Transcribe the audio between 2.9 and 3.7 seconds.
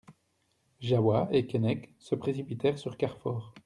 Carfor.